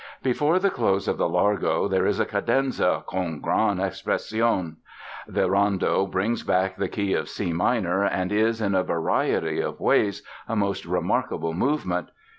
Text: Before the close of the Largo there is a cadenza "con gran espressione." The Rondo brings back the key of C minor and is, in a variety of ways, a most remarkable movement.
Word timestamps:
Before 0.23 0.57
the 0.57 0.71
close 0.71 1.07
of 1.07 1.19
the 1.19 1.29
Largo 1.29 1.87
there 1.87 2.07
is 2.07 2.19
a 2.19 2.25
cadenza 2.25 3.03
"con 3.05 3.39
gran 3.39 3.77
espressione." 3.77 4.77
The 5.27 5.47
Rondo 5.47 6.07
brings 6.07 6.41
back 6.41 6.75
the 6.75 6.89
key 6.89 7.13
of 7.13 7.29
C 7.29 7.53
minor 7.53 8.03
and 8.03 8.31
is, 8.31 8.61
in 8.61 8.73
a 8.73 8.81
variety 8.81 9.59
of 9.59 9.79
ways, 9.79 10.23
a 10.49 10.55
most 10.55 10.85
remarkable 10.87 11.53
movement. 11.53 12.09